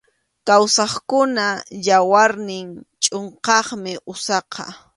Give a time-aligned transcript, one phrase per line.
[0.47, 2.67] Kawsaqkunap yawarnin
[3.03, 4.65] chʼunqaqmi usaqa.